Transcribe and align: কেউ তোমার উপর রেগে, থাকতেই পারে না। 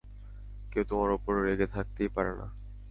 কেউ 0.71 0.83
তোমার 0.83 1.09
উপর 1.11 1.33
রেগে, 1.43 1.67
থাকতেই 1.67 2.09
পারে 2.09 2.31
না। 2.35 2.47